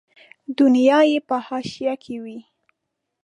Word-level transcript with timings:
دنیا 0.59 0.99
یې 1.11 1.19
په 1.27 1.35
حاشیه 1.47 1.93
کې 2.03 2.15
وي. 2.23 2.39